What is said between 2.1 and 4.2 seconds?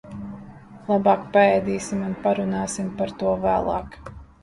parunāsim par to vēlāk.